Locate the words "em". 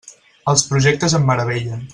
1.19-1.31